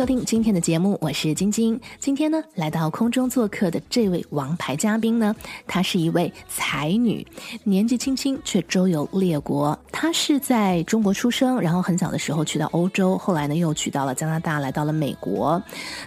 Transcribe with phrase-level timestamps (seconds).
[0.00, 1.78] 收听今天的节目，我是晶晶。
[1.98, 5.36] 今天呢，来到空中做客的这位王牌嘉宾呢，
[5.66, 7.26] 她是一位才女，
[7.64, 9.78] 年纪轻轻却周游列国。
[9.92, 15.62] 她是在中国出生，然后很小的时候去到欧洲，后来呢又去到了加拿大，来到了美国。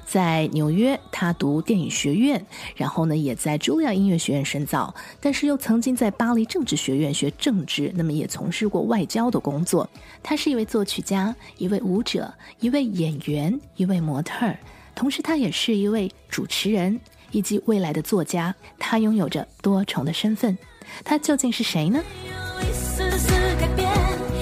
[0.07, 2.43] 在纽约，她读电影学院，
[2.75, 9.87] 然后呢也在茱莉亚音乐学院深造，但是又曾经在巴黎政治学院学政治，那么也从事过外交的工作。
[10.23, 14.57] 她是一位作曲家，一位舞者，一位演员，一位模特儿，
[14.95, 16.97] 同时她也是一位主持人
[17.31, 18.55] 以及未来的作家。
[18.79, 20.57] 她拥有着多重的身份，
[21.03, 22.01] 她究竟是谁呢？
[22.23, 23.91] 有一丝丝改变，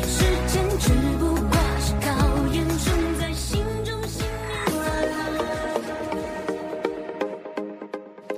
[0.06, 2.14] 时间只不过是考
[2.53, 4.28] 验种在心中信
[4.69, 4.80] 念。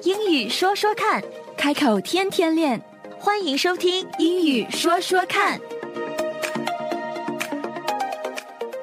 [0.03, 1.21] 英语说说看，
[1.57, 2.81] 开口天天练。
[3.19, 5.59] 欢迎收听《英语说说看》。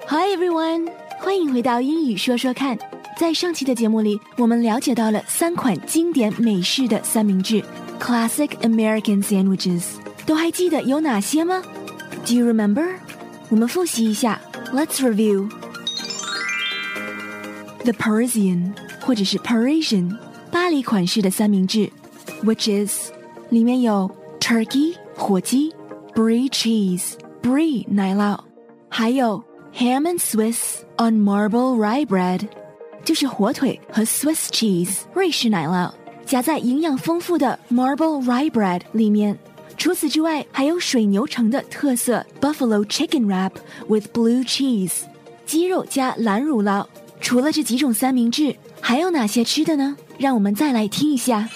[0.07, 2.78] Hi everyone，欢迎回到英语说说看。
[3.18, 7.64] 在上期的节目里，我们了解到了三款经典美式的三明治
[7.98, 9.84] （Classic American Sandwiches），
[10.26, 11.62] 都还记得有哪些吗？
[12.26, 12.86] Do you remember？
[13.50, 14.42] 我们复习一下，
[14.74, 20.18] Let's review。The Parisian，或者是 Parisian，
[20.52, 21.90] 巴黎款式的三明治，
[22.44, 23.12] which is
[23.50, 24.12] 里面有
[24.42, 25.74] turkey 火鸡，
[26.14, 28.38] brie cheese brie 奶酪，
[28.90, 29.42] 还有
[29.75, 32.49] ham and Swiss on marble rye bread，
[33.05, 35.91] 就是火腿和 Swiss cheese 瑞士奶酪
[36.27, 39.39] 夹在营养丰富的 marble rye bread 里面。
[39.77, 43.53] 除此之外，还有水牛城的特色 buffalo chicken wrap
[43.89, 45.05] with blue cheese，
[45.47, 46.85] 鸡肉加蓝乳酪。
[47.21, 49.97] 除了这几种三明治，还有哪些吃的呢？
[50.19, 51.49] 让我们再来听一下。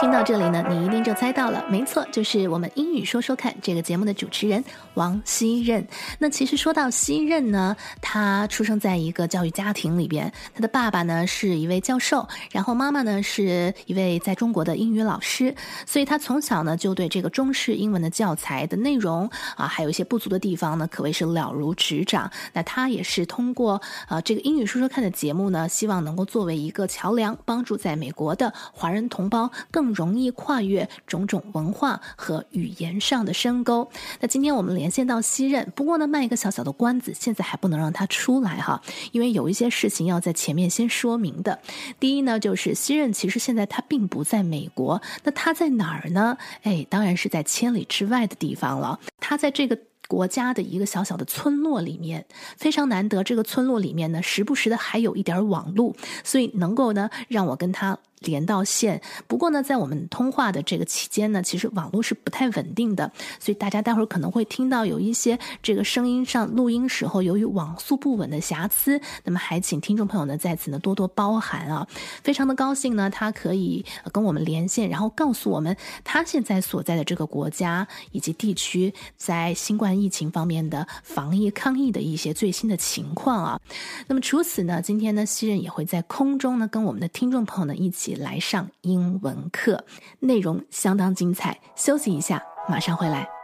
[0.00, 5.86] 听到这里呢，你一定就猜到了，没错，就是我们英语说说看这个节目的主持人王希任。
[6.18, 22.30] 那其实说到希任呢，他出生在一个教育家庭里边，他的爸爸呢是一位教授，然后妈妈呢是一位在中国的英语老师，所以他从小呢就对这个中式英文的教材的内容啊，还有一些不足的地方呢，可谓是了如指掌。
[22.54, 23.78] 那他也是通过
[24.08, 33.88] 呃这个英语说说看的节目呢，希望能够作为一个桥梁，帮助在美国的华人同胞更容易跨越种种文化和语言上的深沟。
[34.20, 38.80] 那今天我们连线到西任，不过呢卖一个小小的关子，现在还不能让他出来哈，
[39.12, 41.58] 因为有一些事情要在前面先说明的。
[41.98, 46.36] 第一呢，就是西任其实现在他并不在美国，那他在哪儿呢？
[46.62, 48.98] 哎，当然是在千里之外的地方了。
[49.18, 49.78] 他在这个。
[50.10, 53.22] 国家的一个小小的村落里面，非常难得。
[53.22, 59.00] 这个村落里面呢，时不时的还有一点网路，所以能够呢让我跟他连到线。
[59.26, 69.00] 不过呢，在我们通话的这个期间呢，其实网络是不太稳定的，所以大家待会儿可能会听到有一些这个声音上录音时候由于网速不稳的瑕疵。
[69.24, 71.86] 那么还请听众朋友呢在此呢多多包涵啊！
[72.22, 83.60] 非常的高兴呢，他可以跟我们连线，然后告诉我们他现在所在的这个国家以及地区在新冠疫情方面的防疫抗疫的一些最新的情况啊。
[84.06, 89.84] 那么除此呢，今天呢，西任也会在空中呢跟我们的听众朋友呢一起来上英文课，
[90.20, 91.58] 内容相当精彩。
[91.74, 93.39] 休息一下，马上回来。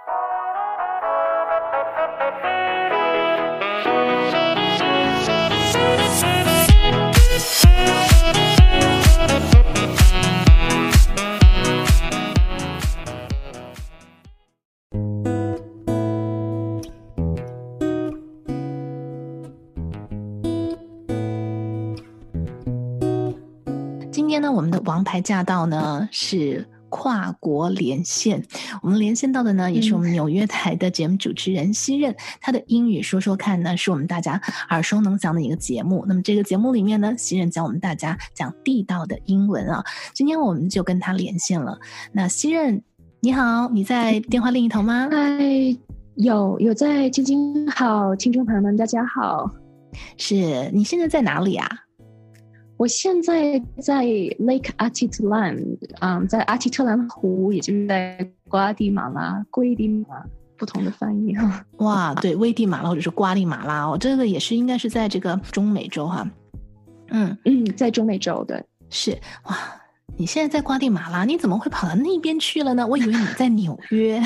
[25.06, 28.44] 牌驾到呢是跨国连线，
[28.82, 36.04] 我们连线到的呢也是我们纽约台的节目主持人西任，他的英语说说看呢是我们大家耳熟能详的一个节目。
[36.08, 39.84] 那么这个节目里面呢，西任教我们大家讲地道的英文啊。
[40.12, 41.78] 今天我们就跟他连线了。
[42.12, 42.82] 那西任。
[43.20, 45.08] 你好，你在电话另一头吗？
[45.10, 45.76] 嗨，
[46.14, 49.50] 有有在晶晶好，听众朋友们大家好，
[50.16, 51.68] 是你现在在哪里啊？
[52.76, 60.26] 我现在在 Lake Atitlan，嗯，在阿提特兰湖，也就是在瓜地马拉、圭地马拉，
[60.58, 61.64] 不同的翻译哈。
[61.78, 66.28] 哇，对，危地马拉或者是瓜地马拉哦，这个也是应该是在这个中美洲哈。
[67.08, 69.12] 嗯，嗯，在中美洲的，是
[69.44, 69.56] 哇，
[70.18, 72.86] 你现在在瓜地马拉，你怎么会跑到那边去了呢？
[72.86, 74.22] 我以为你在纽约。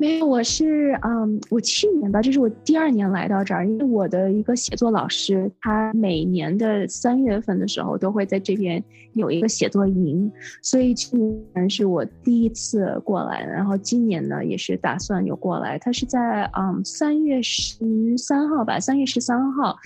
[0.00, 8.82] 没有，我是嗯，我去年吧，这是我第二年来到这儿，因为我的一个写作老师，他每年的三月份的时候都会在这边
[9.12, 10.32] 有一个写作营，
[10.62, 15.78] 所以去年是我第一次过来，然后今年呢也是打算有过来。
[15.78, 19.76] 他是在嗯三月十三号吧，三月十三号。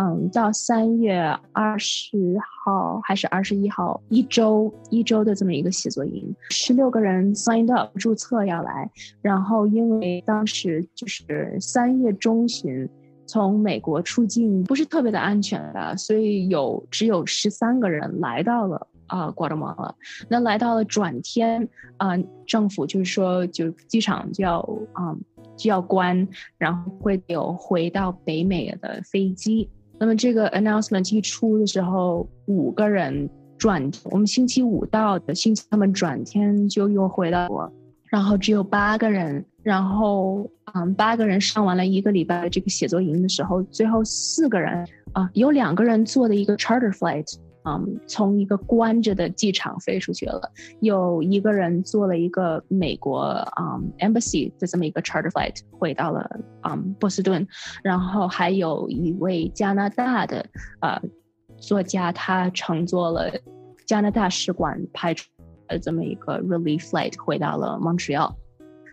[0.00, 1.20] 嗯，到三月
[1.52, 8.88] 二十号还是二十一号，一周一周的这么一个写作营，十六个人 signed up 注册要来，
[9.20, 12.88] 然后因为当时就是三月中旬
[13.26, 19.92] 从美国出境不是特别的安全的，所以有只有十三个人来到了啊瓜地马拉，
[20.28, 22.16] 那来到了转天啊，
[22.46, 24.60] 政府就是说就机场就要
[24.92, 25.16] 啊
[25.56, 29.68] 就要关，然后会有回到北美的飞机。
[30.00, 33.28] 那么这个 announcement 一出的时候，五个人
[33.58, 37.72] 转，我们星期五到的，星期他们转天就又回到我，
[38.04, 47.26] 然后只有八个人，然后嗯，八个人上完了一个礼拜的这个写作营的时候，最后四个人啊，有两个人做的一个 charter flight。
[47.64, 50.50] 嗯，从一个关着的机场飞出去了。
[50.80, 53.22] 有一个人坐了一个美国
[53.60, 56.28] 嗯 embassy 的这么一个 charter flight 回到了
[56.62, 57.46] 嗯波士顿，
[57.82, 60.46] 然后还有一位加拿大的
[60.80, 61.00] 呃
[61.58, 63.30] 作家，他乘坐了
[63.86, 65.28] 加拿大使馆派出
[65.66, 68.34] 的这么一个 relief flight 回到了 Montreal，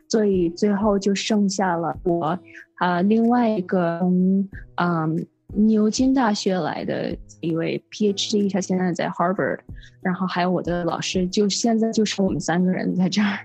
[0.10, 2.38] 所以最后就剩下了我
[2.76, 5.28] 啊另外一个从嗯。
[5.54, 9.60] 牛津大学来的一位 PhD，他现在在 Harvard，
[10.02, 13.40] 然后还有我的老师，就现在就是我们三个人在这儿。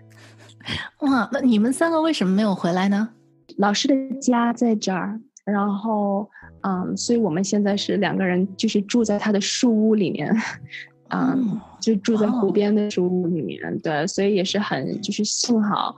[1.00, 3.10] 哇，那你们三个为什么没有回来呢？
[3.58, 6.28] 老师的家在这儿，然后
[6.62, 10.34] 嗯，所以我们现在是两个人，就是住在他的树屋里面，
[11.10, 13.78] 嗯，就住在湖边的树屋里面。
[13.80, 15.94] 对，所以也是很就是幸好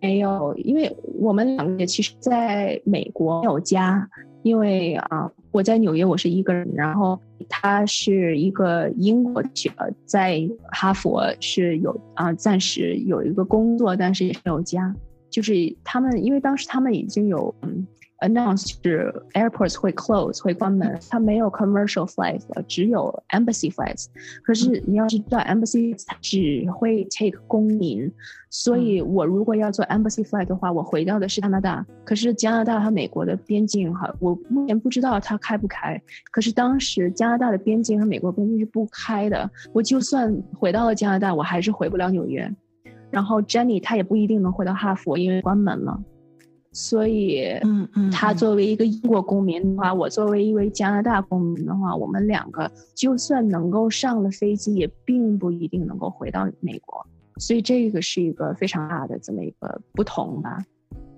[0.00, 4.08] 没有，因为我们两个其实在美国没有家。
[4.42, 10.40] 因为啊，我在纽约，我是一个人，然后他是一个英国去呃，在
[10.70, 14.94] 哈佛是有啊，暂时有一个工作，但是也没有家。
[15.30, 15.52] 就是
[15.84, 17.86] 他们，因为当时他们已经有嗯。
[18.22, 24.06] Announce 是 airports 会 close 会关门，它没有 commercial flights 了，只有 embassy flights。
[24.42, 28.10] 可是你要知道，embassy 只会 take 公民，
[28.50, 31.84] 所以我如果要做 embassy flight 的话，我回到的是加拿大。
[32.04, 36.00] 可是加拿大和美国的边境哈，我目前不知道它开不开。
[36.30, 42.50] 可是当时加拿大的边境和美国边境是不开的，我就算回到了加拿大，我还是回不了纽约。
[43.10, 46.00] 然后 Jenny 她也不一定能回到哈佛，因为关门了。
[46.72, 57.06] 所以，嗯嗯，他作为一个英国公民的话，我作为一位加拿大公民的话，我们两个就算能够上了飞机，也并不一定能够回到美国。
[57.36, 60.64] 所以这个是一个非常大的这么一个不同吧。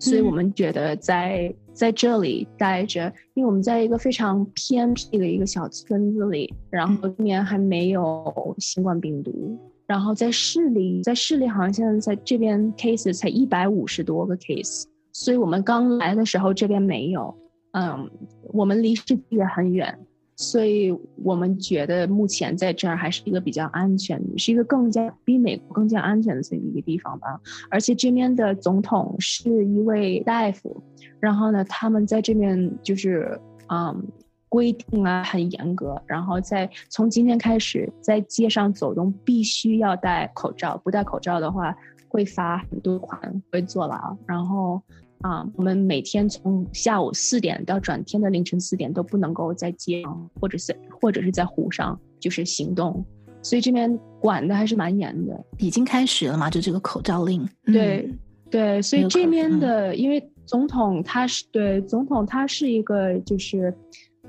[0.01, 14.85] 所以我们觉得在在这里待着，因为我们在一个非常偏僻的一个小村子里，然后今年还没有新冠病毒，然后在市里，在市里好像现在在这边 case 才一百五十多个 case。
[15.17, 17.33] 所以我们刚来的时候这边没有，
[17.71, 18.11] 嗯，
[18.53, 19.97] 我们离世界很远，
[20.35, 20.93] 所以
[21.23, 27.41] 我们觉得目前在这儿还是一个比较安全，是一个更加比美国更加安全的这么一个地方吧。
[27.71, 30.83] 而且这边的总统是一位大夫，
[31.21, 34.05] 然后呢，他们在这边就是嗯
[34.49, 41.73] 规定啊很严格，然后在从今天开始在街上走动必须要戴口罩，不戴口罩的话
[42.09, 44.83] 会罚很多款，会坐牢，然后。
[45.21, 53.05] 啊，我们每天从下午四点到转天的凌晨四点都不能够在街上或者是或者是在湖上就是行动，
[53.43, 55.45] 所以这边管的还是蛮严的。
[55.59, 56.51] 已经开始了嘛？
[56.51, 57.49] 就这个口罩令。
[57.65, 58.11] 对
[58.51, 63.75] 对，所以这边的，因为总统他是对总统他是一个就是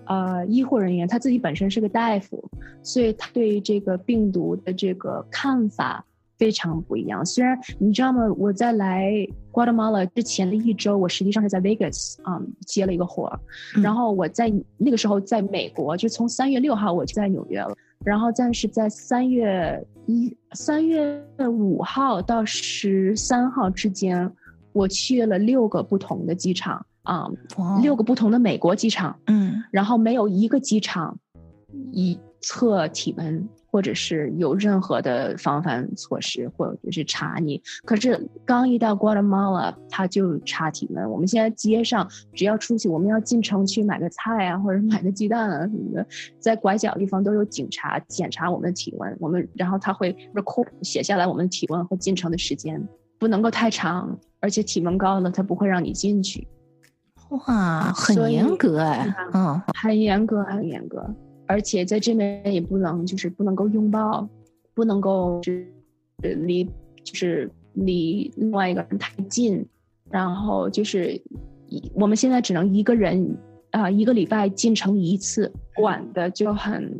[0.05, 2.43] 呃医护人员，他自己本身是个大夫，
[2.81, 6.05] 所以他对这个病毒的这个看法。
[6.37, 7.25] 非常不一样。
[7.25, 8.21] 虽然你知道吗？
[8.37, 9.11] 我在来
[9.51, 13.39] Guatemala 之前的一周，我实际上是在 Vegas 啊接了一个活儿。
[13.81, 17.75] 然后我在那个时候在美国，就从三月六号我就在纽约了。
[18.03, 24.31] 然后但是在三月一三月五号到十三号之间，
[24.73, 27.27] 我去了六个不同的机场啊、
[27.57, 31.17] 哇六个不同的美国机场，嗯然后没有一个机场
[31.91, 37.61] 一测体温或者是有任何的防范措施，或者是查你。
[37.83, 41.11] 可是刚一到 Guatemala，他就查体温。
[41.11, 46.07] 我们现在街上只要出去，我们要进城去买个菜啊，或者买个鸡蛋啊什么的，
[46.39, 49.17] 在拐角地方都有警察检查我们的体温。
[49.19, 52.81] 我们然后他会 record 写下来我们的体温和进城的时间，
[53.19, 56.47] 不能够太长，而且体温高了他不会让你进去。
[57.29, 61.13] 哇，很严格哎，嗯很严格，很严格，
[61.47, 64.27] 而且在这边也不能就是不能够拥抱，
[64.73, 65.67] 不能够是
[66.21, 66.63] 离
[67.03, 69.65] 就是离另外一个人太近，
[70.09, 71.13] 然后就是
[71.67, 73.37] 一我们现在只能一个人
[73.71, 76.97] 啊、一个礼拜进城一次，管的就很。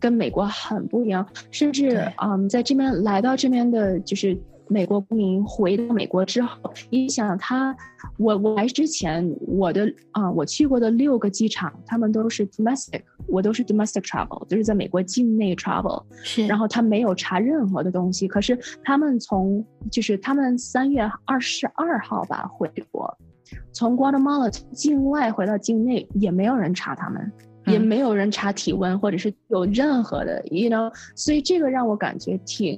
[0.00, 2.12] 跟美国很不一样，甚至对。
[2.16, 4.36] 嗯，在这边来到这边的，就是
[4.68, 7.76] 美国公民回到美国之后，你想他，
[8.18, 23.18] 我我来之前，我的啊、我去过的六个机场，他们都是 domestic，我都是 domestic travel，就是在美国境内 travel，是，然后他没有查任何的东西，可是他们从就是他们三月二十二号吧回国，
[23.72, 27.30] 从 Guatemala 境外回到境内，也没有人查他们。
[27.66, 27.82] 也嗯。
[27.82, 32.76] 没有人查体温，或者是有任何的，you know，所以这个让我感觉挺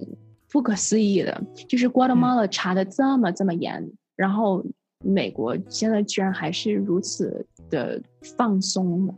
[0.54, 3.84] 不可思议的，就是 Guatemala 查的这么这么严，
[4.14, 4.64] 然后
[5.02, 8.00] 美国现在居然还是如此的
[8.36, 9.14] 放松的。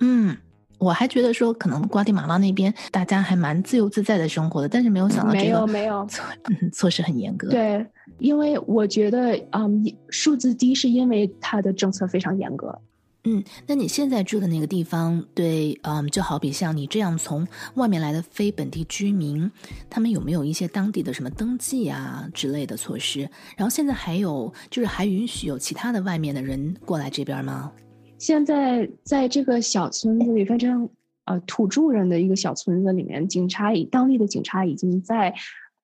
[0.00, 0.34] 嗯。
[0.78, 6.04] 我还觉得说，可能瓜地马拉那边大家还蛮自由自在的生活的，但是没有想到这没有个没有，
[6.74, 7.86] 措施很严格。，对，
[8.18, 12.76] 因为我觉得，嗯，数字低是因为它的政策非常严格。
[13.24, 19.48] 嗯，那你现在住的那个地方，对，嗯，就好比像你这样从外面来的非本地居民，
[19.88, 23.20] 他们有没有一些当地的什么登记啊之类的措施？
[23.56, 27.70] 然后现在还有，就是还允许有其他的外面的人过来这边吗？
[28.18, 30.88] 现在在这个小村子里，非常
[31.26, 35.32] 呃土著人的一个小村子里面，警察已当地的警察已经在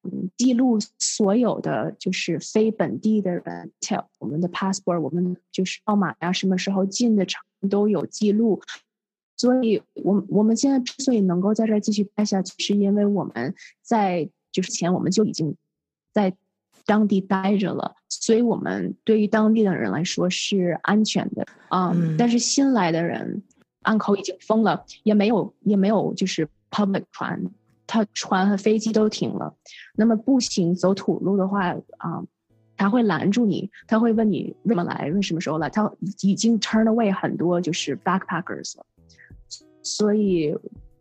[0.04, 8.60] 嗯记录所有的就是非本地的人，像我们的 passport，我们就是号码呀，什么时候进的城都有记录。
[9.36, 15.54] 所以我们我们现在之所以能够在这儿继续待下去，是因为我们在就是前我们就已经
[16.12, 16.34] 在
[16.86, 23.42] 当地待着了，所以我们对于当地的人来说是安全的啊、嗯但是新来的人，
[23.82, 27.40] 安口已经封了，也没有也没有就是 public 船，
[27.88, 29.52] 它船和飞机都停了。
[29.96, 32.22] 那么步行走土路的话啊、
[32.76, 35.90] 他会拦住你，他会问你为什么来，问什么时候来，他
[36.22, 38.86] 已经 turn away 很多就是 backpackers 了，
[39.82, 40.56] 所以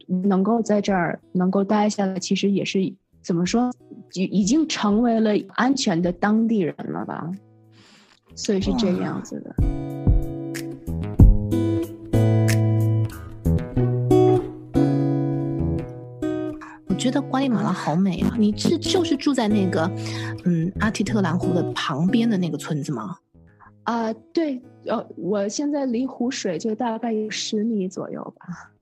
[0.07, 2.79] 能够在这儿能够待下来，其实也是
[3.21, 3.71] 怎么说，
[4.13, 7.29] 已已经成为了安全的当地人了吧，
[8.33, 9.96] 所以是这个样子的。
[17.07, 18.35] 觉得瓜地马拉好美啊！
[18.37, 19.89] 你是就是住在那个，
[20.43, 23.15] 嗯，阿提特兰湖的旁边的那个村子吗？
[23.83, 28.73] 啊、对，呃，我现在离湖水就大概有十米左右吧，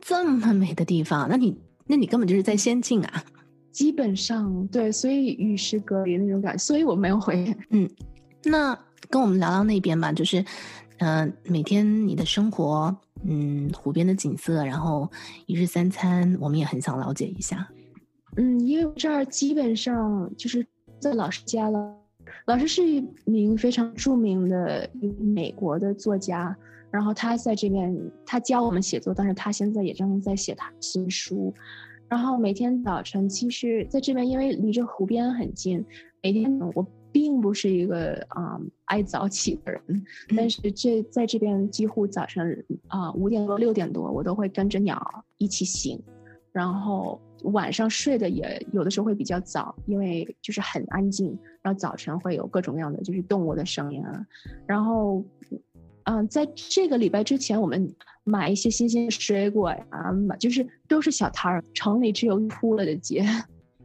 [0.00, 1.56] 这么美的地方，那你
[1.86, 3.24] 那你根本就是在仙境啊！
[3.70, 7.56] 基本上对，所以与世隔离那种感觉，所以我没有回。
[7.70, 7.88] 嗯
[8.42, 8.76] 那
[9.08, 10.44] 跟我们聊聊那边吧，就是，
[10.98, 12.96] 嗯、每天你的生活，
[13.26, 15.10] 嗯，湖边的景色，然后
[15.46, 17.68] 一日三餐，我们也很想了解一下。
[18.36, 20.66] 嗯，因为这儿基本上就是
[21.00, 21.96] 在老师家了。
[22.46, 24.88] 老师是一名非常著名的
[25.18, 26.56] 美国的作家，
[26.90, 31.52] 然后他在这边，他教我们写作，但是他现在也正在写他的新书。
[32.08, 35.84] 然后每天早晨，其实在这边因为离着湖边很近，
[36.22, 40.04] 每天我并不是一个啊、爱早起的人，
[40.36, 46.02] 但是这在这边几乎早晨啊五点多六点多，我都会跟着鸟一起醒，
[46.50, 54.26] 然后晚上睡的也有的时候会比较早，因为就是很安静，然后早晨会有各种各样的就是动物的声音啊，
[54.66, 55.24] 然后。
[56.06, 57.90] 嗯，在这个礼拜之前，我们
[58.24, 63.24] 买一些新鲜水果呀，买就是都是小摊儿，城里只有铺了的街，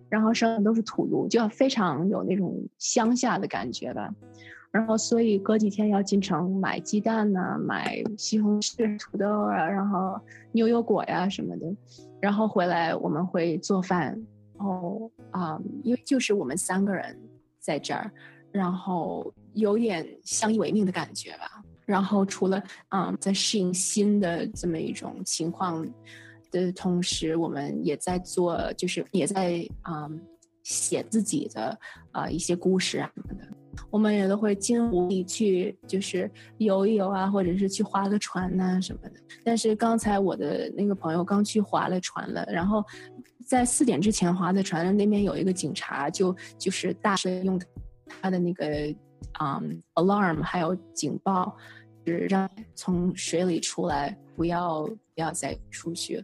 [0.09, 4.09] 然后剩下都是土路，就要非常有那种乡下的感觉吧。
[4.71, 10.19] 然后，所以隔几天要进城买鸡蛋呐、买西红柿、土豆啊，然后
[10.51, 11.65] 牛油果呀什么的。
[12.21, 14.15] 然后回来我们会做饭，
[14.57, 17.17] 然后啊、因为就是我们三个人
[17.59, 18.11] 在这儿，
[18.51, 21.63] 然后有点相依为命的感觉吧。
[21.85, 25.83] 然后除了嗯，在适应新的这么一种情况，
[26.51, 30.22] 的同时，我们也在做，就是也在嗯
[30.63, 31.77] 写自己的
[32.12, 33.48] 啊、一些故事啊什么的。
[33.89, 39.13] 我们也都会进湖里去，就是游一游啊，或者是去划个船呐、什么的。
[39.44, 42.84] 但是刚才我的那个朋友刚去划了船了，然后
[43.48, 47.60] 在四点之前划的船，那边有一个警察就就是大声用
[48.06, 48.65] 他的那个
[49.39, 51.56] 嗯 alarm 还有警报，
[52.06, 56.24] 就是让从水里出来，不要不要再出去。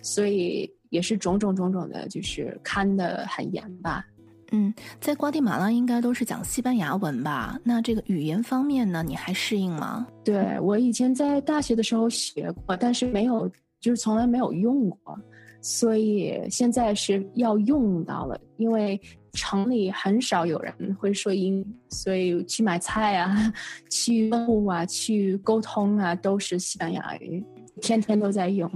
[0.00, 4.06] 所以也是种种种种的，就是看得很严吧。
[4.52, 7.58] 嗯，在瓜地马拉应该都是讲西班牙文吧？
[7.64, 10.06] 那这个语言方面呢，你还适应吗？
[10.24, 13.50] 对我以前在大学的时候学过，但是没有，
[13.80, 15.18] 就是从来没有用过，
[15.60, 18.38] 所以现在是要用到了。
[18.56, 19.00] 因为
[19.32, 23.52] 城里很少有人会说英语，所以去买菜啊、
[23.90, 27.44] 去购物啊、去沟通啊，都是西班牙语，
[27.80, 28.70] 天天都在用。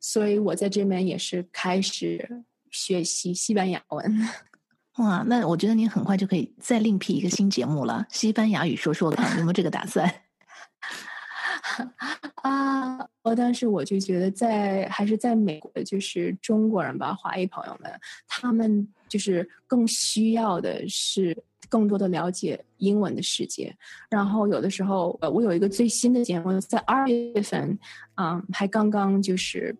[0.00, 4.28] 所以我在这边也是开始学习西班牙文。
[4.98, 10.08] 哇，那我觉得你很快就可以再另辟一个新节目了，西班牙语说说看，有没有这个打算？
[12.42, 17.92] 啊，呃，但是我就觉得在还是在美国，就是中国人吧，华裔朋友们，
[18.26, 21.36] 他们就是更需要的是
[21.68, 23.74] 更多的了解英文的世界。
[24.10, 27.78] 然后有的时候，我有一个最新的节目，在二月份，
[28.16, 29.76] 嗯，还刚刚就是，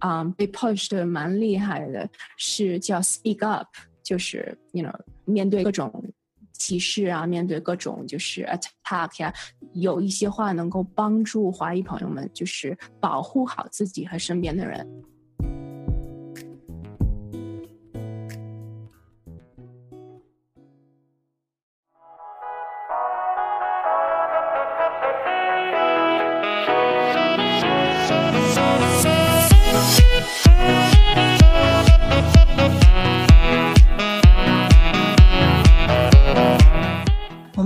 [0.00, 3.68] 嗯，被 push 的蛮厉害的，是叫 Speak Up，
[4.02, 6.12] 就是 you know 面对各种。
[6.54, 9.32] 歧视啊，面对各种就是 attack 呀、
[9.74, 14.86] 有一些话能够帮助华裔朋友们，就是保护好自己和身边的人。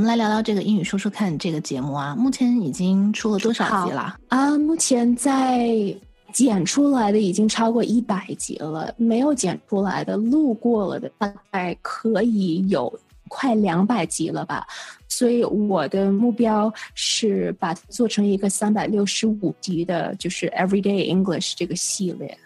[0.09, 4.17] 来聊聊这个英语说说看这个节目啊，目前已经出了多少集了？
[4.29, 5.69] 啊，目前在
[6.33, 12.91] 剪出来的已经超过一百集了，没有剪出来的、录过了的，大概可以有
[13.29, 14.67] 快两百集了吧。
[15.09, 22.39] 所以我的目标是把它做成一个三百六十五集的，就是 Everyday English 这个系列。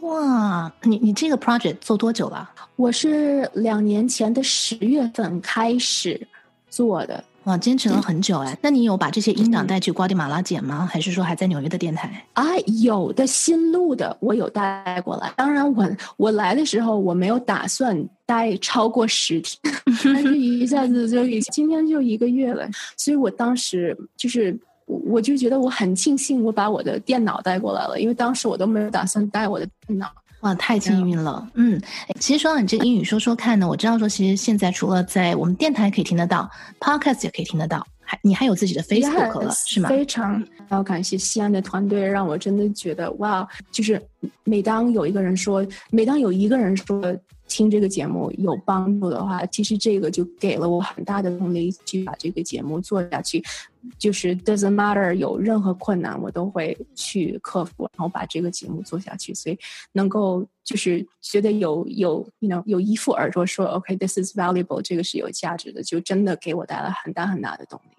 [0.00, 2.50] 哇，你你这个 project 做多久了？
[2.76, 6.26] 我是两年前的十月份开始
[6.74, 8.58] 做的，哇，坚持了很久哎。
[8.60, 10.88] 那你有把这些音档带去瓜地马拉剪吗？
[10.90, 12.26] 还是说还在纽约的电台？
[12.32, 12.44] 啊，
[12.82, 15.32] 有的新录的我有带过来。
[15.36, 19.60] 当然我，我来的时候我没有打算待超过十天，
[20.02, 24.58] 但是一下子就已今天就一个月了，所以我当时就是。
[24.86, 30.12] 我就觉得我很庆幸，我把我的电脑带过来了，因为当时我都没有打算带我的电脑。
[30.44, 31.48] 哇，太幸运了。
[31.54, 31.80] 嗯，
[32.20, 39.88] 其实说到你这个英语说说看呢，我知道说，其实现在除了在我们电台可以听得到，podcast 也可以听得到，还你还有自己的 Facebook 了，是吗？
[39.88, 43.98] 非常要感谢西安的团队，让我真的觉得哇，就是
[44.44, 47.02] 每当有一个人说，每当有一个人说
[47.48, 53.42] 听这个节目有帮助的话，其实这个就给了我很大的动力去把这个节目做下去。
[53.98, 59.34] 就是 doesn't matter 有任何困难，我都会去克服，然后把这个节目做下去。
[59.34, 59.58] 所以
[59.92, 67.96] 能够就是觉得有有 you know 有一副耳朵说 OK this is valuable，这个是有价值的，就真的给我带来很大很大的动力。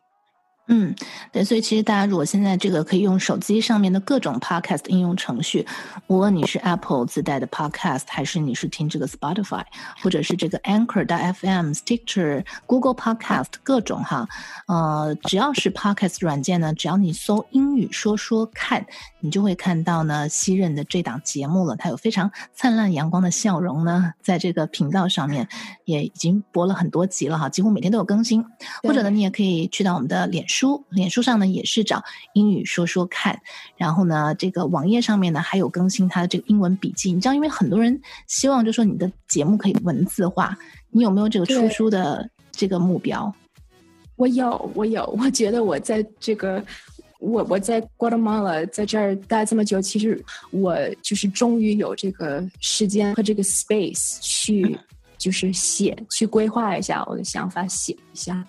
[0.67, 0.95] 嗯，
[1.31, 5.65] 对，所以其实大家如果现在这个可以用手机上面的各种 podcast 应用程序，
[6.07, 9.63] 无论你是 Apple 自带的 podcast，还是你是听这个 Spotify，
[10.01, 14.27] 或者是这个 Anchor 的 FM、Stitcher、Google Podcast 各种哈，
[14.67, 18.85] 呃，只要是 podcast 软件呢，只要你搜英语说说看，
[19.25, 21.75] 你就会看到呢西任的这档节目了。
[21.75, 25.47] 它有非常灿烂阳光的笑容呢，在这个频道上面
[25.85, 28.45] 也已经播了很多集了哈，几乎每天都有更新。
[28.83, 33.39] 或者呢，你也可以去到我们的脸书，脸书上呢也是找英语说说看。
[33.75, 37.11] 然后呢，这个网页上面呢还有更新它的这个英文笔记。
[37.11, 40.55] 你知道，因为很多人希望就说你的节目可以文字化，
[40.91, 43.33] 你有没有这个出书的这个目标？
[44.17, 46.63] 我有，我有，我觉得我在这个，
[47.25, 54.77] 我我在 Guatemala 在这儿待这么久，其实我就是终于有这个时间和这个 space 去，
[55.17, 58.45] 就是写，去规划一下我的想法，写一下。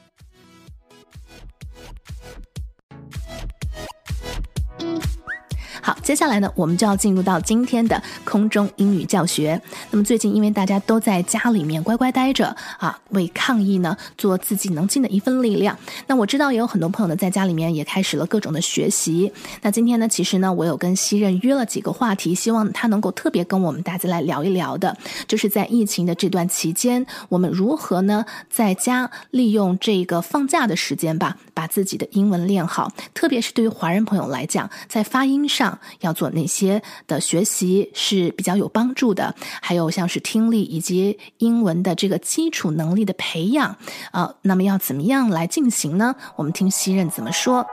[5.86, 9.62] 好，接下来呢，我们就要进入到今天的空中英语教学。
[9.92, 15.78] 那么最近因为大家都在家里面乖乖待着啊，为抗疫呢做自己能尽的一份力量。
[16.08, 19.32] 那我知道也有很多朋友呢在家里面也开始了各种的学习。
[19.62, 24.96] 那今天呢，其实呢，我有跟西任约了几个话题，希望他能够特别跟我们大家来聊一聊的，
[25.28, 32.90] 就是在疫情的这段期间，我们如何呢在家利用这个放假的时间吧，把自己的英文练好。
[33.14, 43.76] 特别是对于华人朋友来讲，在发音上要做哪些的学习是比较有帮助的，还有像是听力以及英文的这个基础能力的培养，
[44.12, 46.14] 呃，那么要怎么样来进行呢？
[46.36, 47.66] 我们听西任怎么说。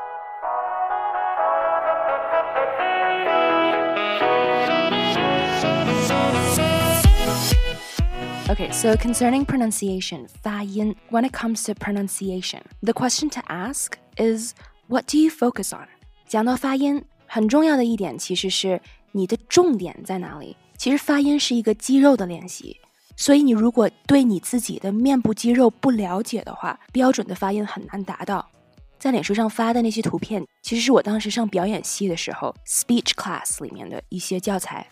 [8.50, 14.54] Okay, so concerning pronunciation, 发音, when it comes to pronunciation, the question to ask is
[14.88, 15.88] what do you focus on?
[16.28, 17.04] 讲到发音，
[17.34, 18.80] 很重要的一点其实是
[19.12, 20.56] 你的重点在哪里。
[20.78, 22.78] 其实发音是一个肌肉的练习，
[23.18, 28.48] 所以你如果对你自己的面部肌肉不了解的话，标准的发音很难达到。
[29.00, 34.88] 在脸书上发的那些图片，其实是我当时上表演系的时候 speech class 里面的一些教材。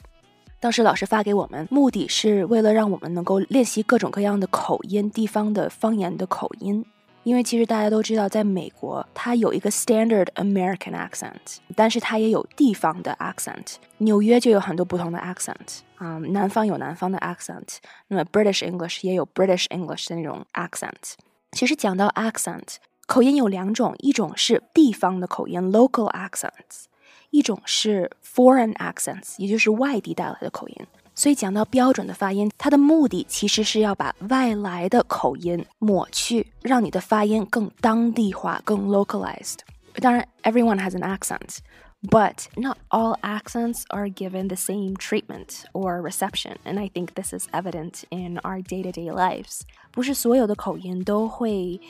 [0.60, 6.84] 当时老师发给我们，目的是为了让我们能够练习各种各样的口音、地方的方言的口音。
[7.24, 13.76] 因为其实大家都知道，在美国它有一个 standard American accent，但是它也有地方的 accent。
[14.00, 21.14] 纽约就有很多不同的 accent 啊、南方有南方的 accent，那么 British English 也有 British English 的那种 accent。
[21.52, 26.86] 其实讲到 accent，口音有两种，一种是地方的口音 local accents，
[27.30, 30.76] 一种是 foreign accents，也就是外地带来的口音。
[31.21, 39.59] 所以讲到标准的发音，它的目的其实是要把外来的口音抹去，让你的发音更当地化、更 localized。
[39.95, 46.91] 当然，everyone has an accent。But not all accents are given the same treatment or reception, and I
[46.91, 49.63] think this is evident in our day-to-day lives.
[49.91, 51.81] 不是所有的口音都会，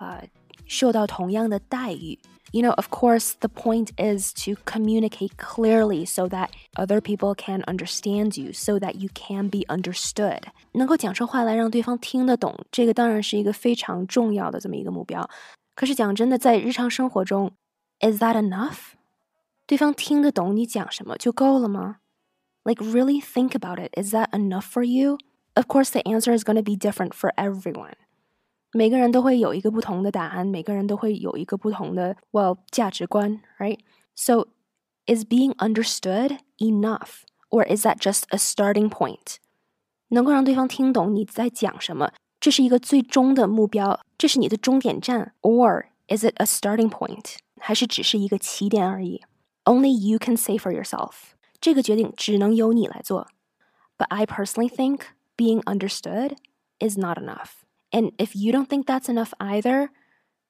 [0.00, 0.28] 呃，
[0.66, 2.18] 受到同样的待遇。
[2.52, 7.64] You know, of course, the point is to communicate clearly so that other people can
[7.66, 10.42] understand you, so that you can be understood.
[10.72, 15.28] 能够讲出话来让对方听得懂，这个当然是一个非常重要的这么一个目标。
[15.74, 17.50] 可是讲真的，在日常生活中，
[17.98, 18.92] is that enough？
[19.66, 21.96] 对方听得懂你讲什么就够了吗？
[22.62, 23.90] Like really think about it.
[24.00, 25.18] Is that enough for you?
[25.54, 27.94] Of course, the answer is going to be different for everyone.
[28.72, 33.78] 每个人都会有一个不同的答案，每个人都会有一个不同的 well 价值观，right?
[34.14, 34.48] So,
[35.06, 39.36] is being understood enough, or is that just a starting point?
[40.08, 47.36] 能够让对方听懂你在讲什么，这是一个最终的目标，这是你的终点站，or is it a starting point？
[47.60, 49.22] 还是只是一个起点而已？
[49.64, 51.32] Only you can say for yourself.
[51.60, 53.28] 这个决定只能由你来做。
[53.96, 55.00] But I personally think
[55.36, 56.36] being understood
[56.78, 57.57] is not enough.
[57.90, 59.90] And if you don't think that's enough either,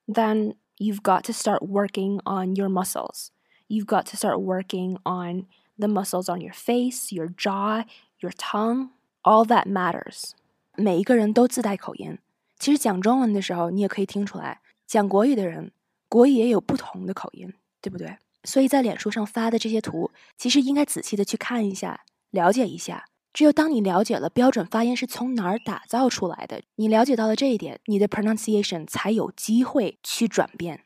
[0.06, 3.30] then you've got to start working on your muscles.
[3.68, 5.46] You've got to start working on
[5.78, 7.84] the muscles on your face, your jaw,
[8.20, 8.90] your tongue.
[9.22, 10.32] All that matters.
[10.76, 12.18] 每一个人都自带口音。
[12.58, 15.72] 其实讲中文的时候，你也可以听出来，讲国语的人，
[16.08, 18.18] 国语也有不同的口音，对不对？
[18.44, 23.06] 所以在脸书上发的这些图，其实应该仔细的去看一下，了解一下。
[23.31, 30.81] 只有当你了解了标准发音是从哪儿打造出来的，你了解到了这一点，你的 pronunciation 才有机会去转变。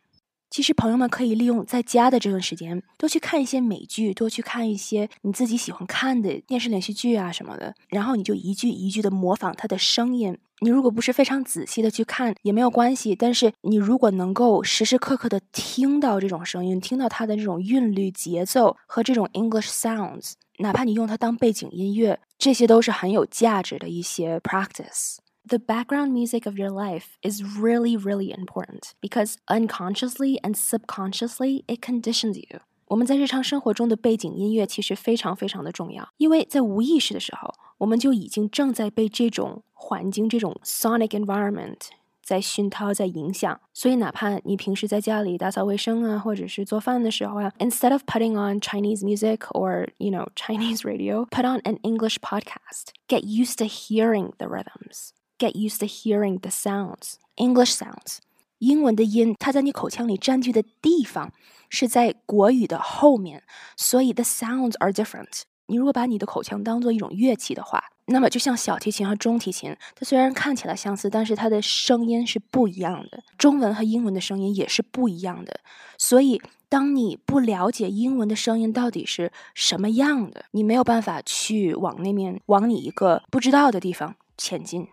[0.50, 10.38] 其实朋友们可以利用在家的这段时间，多去看一些美剧，多去看一些你自己喜欢看的电视连续剧啊什么的，然后你就一句一句的模仿他的声音。
[10.63, 30.55] 你如果不是非常仔细的去看也没有关系，但是你如果能够时时刻刻的听到这种声音，听到它的这种韵律、节奏和这种 English sounds，哪怕你用它当背景音乐，这些都是很有价值的一些 practice。The background music of your life is really, really important because unconsciously and
[30.55, 32.61] subconsciously it conditions you.
[32.89, 41.77] 我们在日常生活中的背景音乐其实非常非常的重要，因为在无意识的时候， 我们就已经正在被这种环境、这种 sonic environment
[42.23, 43.61] 在熏陶、在影响。
[43.73, 52.89] 所以，哪怕你平时在家里打扫卫生啊，或者是做饭的时候啊，instead of putting on Chinese music or you know Chinese radio, put on an English podcast.
[53.09, 55.11] Get used to hearing the rhythms.
[55.39, 57.15] Get used to hearing the sounds.
[57.37, 58.19] English sounds.
[58.59, 61.33] 英文的音，它在你口腔里占据的地方
[61.69, 63.45] 是在国语的后面，
[63.77, 65.43] 所以 the sounds are different.
[65.68, 73.24] 你如果把你的口腔当做一种乐器的话，那么就像小提琴和中提琴，它虽然看起来相似，但是它的声音是不一样的。
[73.38, 75.60] 中文和英文的声音也是不一样的。
[75.98, 84.88] 所以，当你不了解英文的声音到底是什么样的，你没有办法去往那面往你一个不知道的地方前进。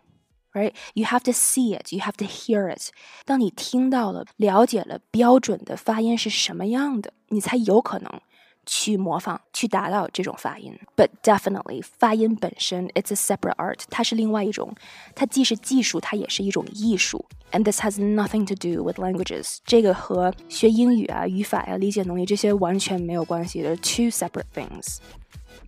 [0.53, 0.75] Right?
[0.95, 1.93] You have to see it.
[1.93, 2.89] You have to hear it.
[3.25, 8.21] 当你听到了、了解了标准的发音是什么样的，你才有可能
[8.70, 10.74] 去模仿、去达到这种发音。
[10.96, 14.74] But definitely，发音本身，it's a separate art，它是另外一种，
[15.14, 17.26] 它既是技术，它也是一种艺术。
[17.52, 19.58] And this has nothing to do with languages。
[19.66, 24.98] 这个和学英语啊、语法呀、理解能力这些完全没有关系的，two separate things。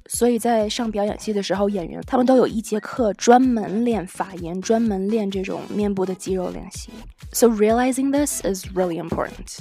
[0.10, 6.90] 所以在上表演系的时候，演员他们都有一节课专门练发音，专门练这种面部的肌肉练习。
[7.34, 9.60] So realizing this is really important。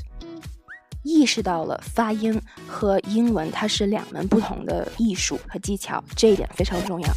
[1.03, 7.09] 意识到了发音和英文它是两门不同的艺术和技巧，这一点非常重要。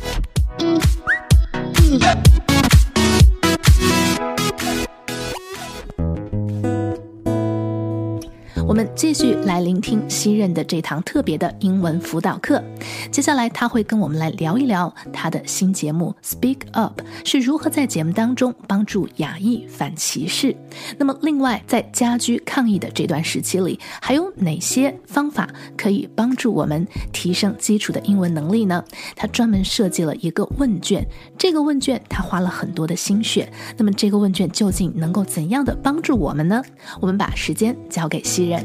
[8.74, 12.60] 我们继续来聆听西任的这堂特别的英文辅导课。
[13.08, 20.56] 接下来他会跟我们来聊一聊他的新节目《Speak Up》是如何在节目当中帮助亚裔反歧视。
[20.98, 28.84] 那么，另外在家居抗议的这段时期里，还有哪些方法可以帮助我们提升基础的英文能力呢？
[29.14, 31.06] 他专门设计了一个问卷，
[31.38, 33.48] 这个问卷他花了很多的心血。
[33.76, 36.60] 那么，这个问卷究竟能够怎样的帮助我们呢？
[37.00, 38.63] 我们把时间交给西任。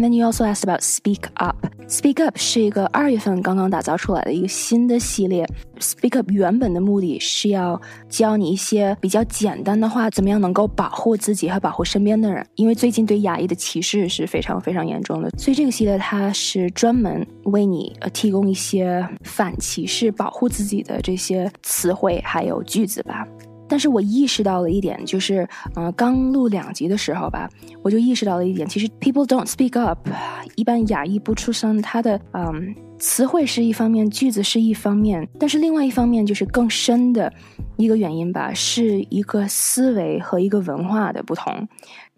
[0.00, 1.66] And then you also asked about Speak Up.
[1.86, 5.46] Speak Up 是一个二月份刚刚打造出来的一个新的系列。
[5.78, 12.46] Speak Up 原本的目的是要教你一些比较简单的话，怎么样能够保护自己和保护身边的人。
[12.54, 23.28] 因为最近对亚裔的歧视是非常非常严重的，所以这个系列它是专门为你呃提供一些反歧视、保护自己的这些词汇还有句子吧。
[23.70, 27.48] 但是我意识到了一点，就是，呃，刚录两集的时候吧，
[27.84, 30.08] 我就意识到了一点，其实 people don't speak up，
[30.56, 37.32] 一般亚裔不出声，它的，嗯，词汇是一方面，句子是一方面，但是另外一方面就是更深的
[37.76, 41.68] 一个原因吧，是一个思维和一个文化的不同。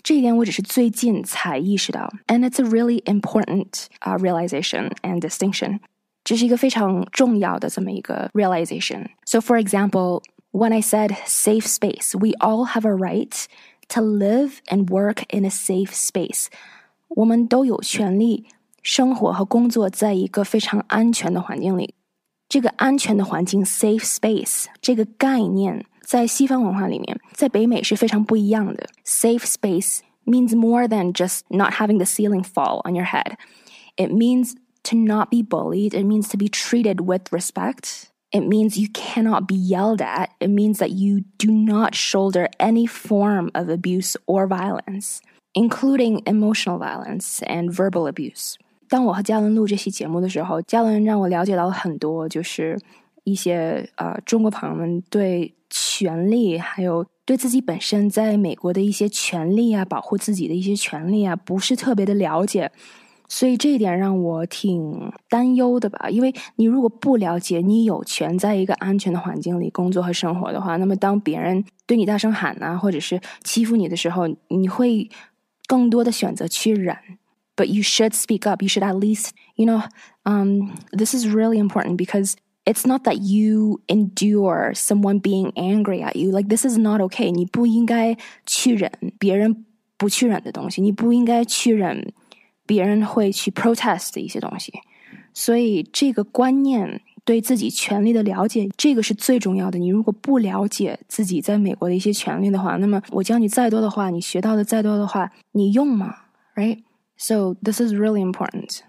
[0.03, 5.81] 这一点我只是最近才意识到，and it's a really important uh, realization and distinction。
[6.25, 9.07] 这是一个非常重要的这么一个 realization。
[9.27, 10.23] So for example。
[10.52, 13.34] when I said safe space, we all have a right
[13.90, 16.48] to live and work in a safe space.
[17.10, 18.48] 我们都有权利
[18.82, 21.94] 生活和工作在一个非常安全的环境里。
[22.50, 28.88] 这个安全的环境 （safe space） 这个概念，在西方文化里面，在北美是非常不一样的。
[29.06, 33.34] Safe space means more than just not having the ceiling fall on your head.
[33.96, 35.92] It means to not be bullied.
[35.92, 38.10] It means to be treated with respect.
[38.32, 40.32] It means you cannot be yelled at.
[40.40, 45.20] It means that you do not shoulder any form of abuse or violence,
[45.54, 48.56] including emotional violence and verbal abuse.
[48.90, 52.78] 当我和嘉伦录这期节目的时候，嘉伦让我了解到很多，就是
[53.24, 62.72] 一些呃中国朋友们对权利，还有对自己本身在美国的一些权利啊，保护自己的一些权利啊，不是特别的了解。
[63.32, 75.10] 所以这一点让我挺担忧的吧，因为你如果不了解你有权在一个安全的环境里工作和生活的话，那么当别人对你大声喊呐、啊，或者是欺负你的时候，你会
[75.68, 76.96] 更多的选择去忍。
[77.58, 78.62] But you should speak up.
[78.62, 79.84] You should at least, you know,
[80.24, 86.16] um, this is really important because it's not that you endure someone being angry at
[86.16, 86.32] you.
[86.32, 87.32] Like this is not okay.
[87.32, 89.66] 你不应该去忍别人
[89.98, 92.14] 不去忍的东西，你不应该去忍。
[92.67, 94.73] 别人会去 protest 的一些东西，
[95.35, 99.79] 所以这个观念对自己权利的了解，这个是最重要的。
[99.79, 106.15] 你如果不了解自己在美国的一些权利的话，那么我教你再多的话，你学到的再多的话，你用吗
[106.55, 108.81] ？Right？So this is really important。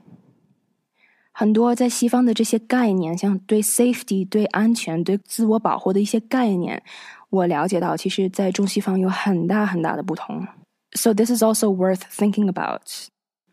[1.32, 6.84] 很多在西方的这些概念，像对 safety、对安全、对自我保护的一些概念，
[7.30, 10.46] 我了解到，其实在中西方有很大很大的不同。
[10.94, 12.82] So this is also worth thinking about.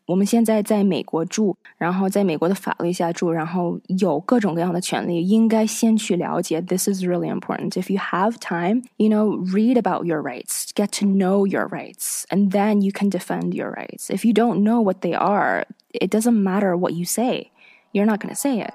[0.09, 6.61] 我们现在在美国住，然后在美国的法律下住，然后有各种各样的权利，应该先去了解。
[6.61, 7.71] This is really important.
[7.71, 12.25] If you have time, you know, read about your rights, get to know your rights,
[12.29, 14.11] and then you can defend your rights.
[14.11, 17.49] If you don't know what they are, it doesn't matter what you say.
[17.91, 18.73] You're not going to say it.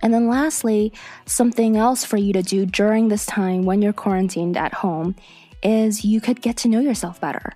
[0.00, 0.92] And then lastly,
[1.26, 5.14] something else for you to do during this time when you're quarantined at home
[5.62, 7.52] is you could get to know yourself better.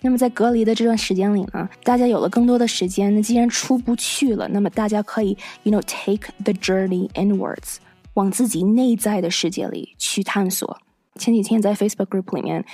[0.00, 3.14] 那么在隔离的这段时间里呢，大家有了更多的时间。
[3.14, 7.76] 那既然出不去了，那么大家可以，you know, take the journey inwards，
[8.14, 10.78] 往自己内在的世界里去探索。
[11.16, 12.64] 前几天在 Facebook group 里面，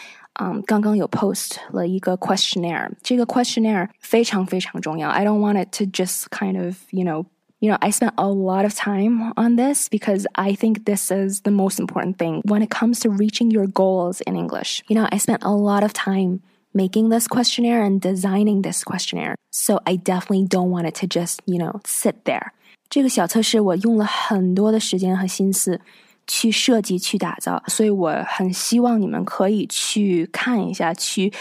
[0.41, 5.09] 嗯，刚刚有 post 了一个 questionnaire，这个 questionnaire 非常非常重要。
[5.09, 7.25] I don't want it to just kind of, you know.
[7.61, 11.43] You know, I spent a lot of time on this because I think this is
[11.43, 14.83] the most important thing when it comes to reaching your goals in English.
[14.89, 16.41] You know, I spent a lot of time
[16.75, 19.37] making this questionnaire and designing this questionnaire.
[19.51, 22.53] So I definitely don't want it to just, you know, sit there.
[22.91, 25.81] 这个小测试我用了很多的时间和心思
[26.27, 31.33] 去设计、去打造，所以我很希望你们可以去看一下，去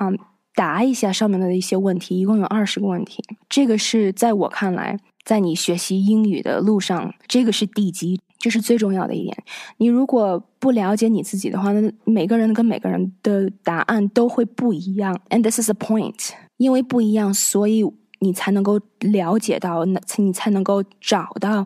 [0.00, 0.18] 嗯
[0.54, 3.24] 答一下上面的一些问题，一共有二十个问题。
[3.48, 8.21] 这个是在我看来， 在你学习英语的路上，这个是地基。
[8.39, 9.35] 这是最重要的一点。
[9.77, 15.19] 你如果不了解你自己的话，那每个人跟每个人的答案都会不一样。
[15.29, 17.83] And this is a point，因为不一样，所以
[18.19, 21.65] 你才能够了解到，你才能够找到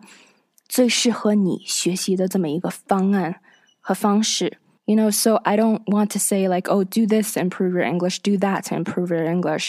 [0.66, 3.36] 最适合你学习的这么一个方案
[3.80, 4.58] 和方式。
[4.86, 8.36] You know, so I don't want to say like, oh, do this improve your English, do
[8.38, 9.68] that improve your English.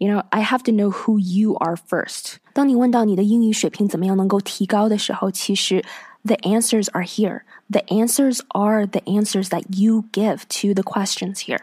[0.00, 2.36] You know, I have to know who you are first.
[2.52, 5.82] 当你问到你的英语水平怎么样能够提高的时候，其实
[6.24, 7.42] the answers are here.
[7.70, 11.60] The answers are the answers that you give to the questions here.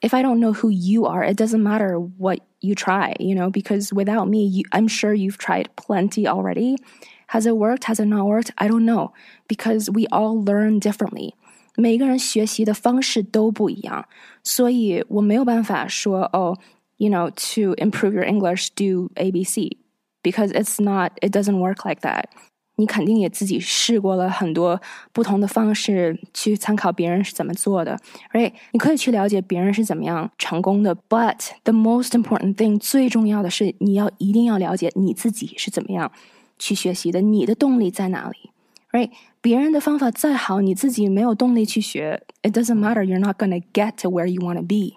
[0.00, 3.50] If I don't know who you are, it doesn't matter what you try, you know,
[3.50, 6.76] because without me, you, I'm sure you've tried plenty already.
[7.28, 7.84] Has it worked?
[7.84, 8.50] Has it not worked?
[8.58, 9.14] I don't know
[9.48, 11.32] because we all learn differently.
[11.76, 14.06] 每个人学习的方式都不一样，
[14.42, 16.58] 所以我没有办法说哦
[16.98, 19.78] ，you know, to improve your English, do A B C,
[20.22, 22.24] because it's not, it doesn't work like that.
[22.76, 24.80] 你肯定也自己试过了很多
[25.12, 27.96] 不同的方式去参考别人是怎么做的，
[28.32, 28.52] right？
[28.72, 36.10] 你可以去了解别人是怎么样成功的，but the most important thing 最重要的是你要一定要了解你自己是怎么样
[36.58, 38.50] 去学习的，你的动力在哪里，
[38.90, 39.10] right？
[39.40, 43.04] 别人的方法再好，你自己没有动力去学，it doesn't matter.
[43.04, 44.96] You're not gonna get to where you want to be.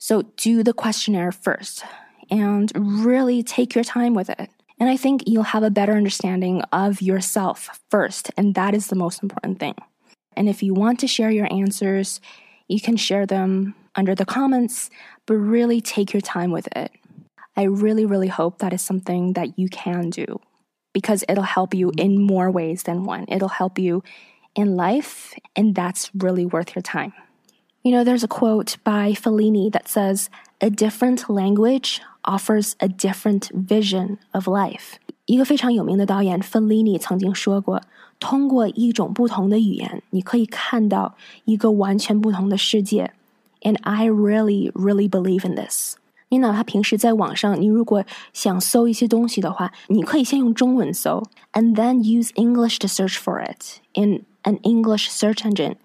[0.00, 1.84] So do the questionnaire first
[2.30, 4.48] and really take your time with it.
[4.78, 8.96] And I think you'll have a better understanding of yourself first, and that is the
[8.96, 9.74] most important thing.
[10.34, 12.18] And if you want to share your answers,
[12.66, 14.88] you can share them under the comments,
[15.26, 16.90] but really take your time with it.
[17.54, 20.40] I really, really hope that is something that you can do
[20.94, 23.26] because it'll help you in more ways than one.
[23.28, 24.02] It'll help you
[24.54, 27.12] in life, and that's really worth your time.
[27.83, 30.27] You know, there's a quote by Fellini that says,
[30.59, 34.95] A different language offers a different vision of life。
[35.25, 37.81] 一个非常有名的导演芬利尼曾经说过：“
[38.19, 43.13] 通过一种不同的语言，你可以看到一个完全不同的世界。”
[43.61, 45.95] And I really, really believe in this。
[46.29, 48.03] 你哪怕平时在网上，你如果
[48.33, 55.75] 想搜一些东西的话，你可以先用中文搜，and then use English to search for it in an English search engine。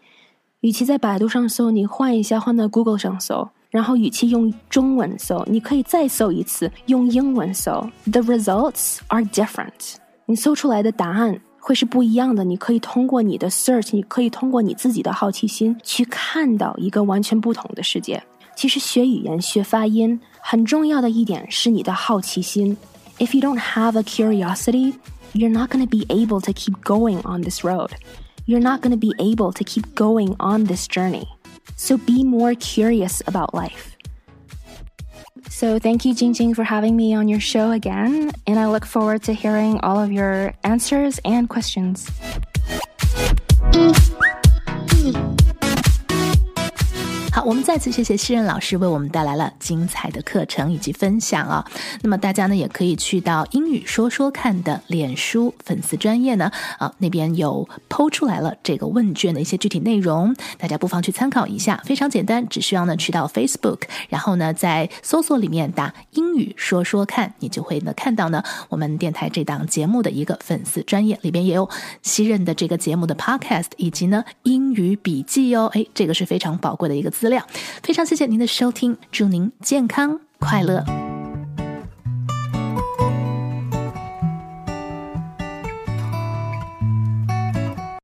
[0.65, 3.49] 与其在百度上搜，你换一下，换到 Google 上搜。
[3.71, 7.71] 然后，与其用中文搜，你可以再搜一次，用英文搜。
[8.11, 9.95] The results are different。
[10.27, 12.43] 你搜出来的答案会是不一样的。
[12.43, 18.21] 你可以通过你的 search，你可以通过你自己的好奇心去看到一个完全不同的世界。
[18.57, 22.77] 其实学语言、学发音很重要的一点是你的好奇心。
[23.19, 24.95] If you don't have a curiosity,
[25.33, 27.91] you're not going to be able to keep going on this road.
[28.46, 31.28] You're not going to be able to keep going on this journey.
[31.76, 33.96] So be more curious about life.
[35.50, 39.24] So thank you, Jingjing, for having me on your show again, and I look forward
[39.24, 42.10] to hearing all of your answers and questions.
[47.36, 51.70] 好，我们再次谢谢西任老师为我们带来了精彩的课程以及分享啊。
[52.02, 61.84] 那么大家呢也可以去到英语说说看的脸书粉丝专业呢啊那边有剖出来了这个问卷的一些具体内容，大家不妨去参考一下。
[61.84, 71.70] 非常简单，只需要呢去到 Facebook，然后呢在搜索里面打英语说说看，你就会呢看到呢我们电台这档节目的一个粉丝专业，里边也有
[72.02, 75.70] 西任的这个节目的 Podcast 以及呢英语笔记哦。
[75.74, 77.44] 哎，这个是非常宝贵的一个资资料。
[77.82, 81.05] 非常谢谢您的收听，祝您健康快乐。